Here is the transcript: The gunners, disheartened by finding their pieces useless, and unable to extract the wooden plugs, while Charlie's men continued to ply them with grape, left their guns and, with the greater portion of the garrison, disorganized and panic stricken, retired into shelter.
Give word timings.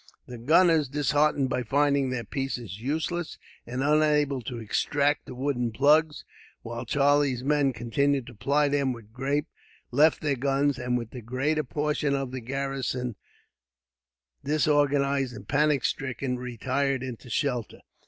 The 0.25 0.39
gunners, 0.39 0.89
disheartened 0.89 1.49
by 1.49 1.61
finding 1.61 2.09
their 2.09 2.23
pieces 2.23 2.79
useless, 2.81 3.37
and 3.67 3.83
unable 3.83 4.41
to 4.41 4.57
extract 4.57 5.27
the 5.27 5.35
wooden 5.35 5.71
plugs, 5.71 6.25
while 6.63 6.85
Charlie's 6.87 7.43
men 7.43 7.71
continued 7.71 8.25
to 8.25 8.33
ply 8.33 8.67
them 8.67 8.93
with 8.93 9.13
grape, 9.13 9.45
left 9.91 10.21
their 10.21 10.35
guns 10.35 10.79
and, 10.79 10.97
with 10.97 11.11
the 11.11 11.21
greater 11.21 11.63
portion 11.63 12.15
of 12.15 12.31
the 12.31 12.41
garrison, 12.41 13.15
disorganized 14.43 15.35
and 15.35 15.47
panic 15.47 15.85
stricken, 15.85 16.39
retired 16.39 17.03
into 17.03 17.29
shelter. 17.29 17.81